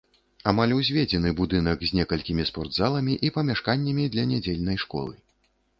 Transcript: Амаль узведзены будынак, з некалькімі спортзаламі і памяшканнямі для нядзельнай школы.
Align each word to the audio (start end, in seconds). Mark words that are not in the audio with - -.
Амаль 0.51 0.71
узведзены 0.77 1.33
будынак, 1.41 1.85
з 1.89 1.97
некалькімі 1.99 2.47
спортзаламі 2.53 3.13
і 3.29 3.33
памяшканнямі 3.37 4.11
для 4.17 4.23
нядзельнай 4.33 4.77
школы. 4.89 5.13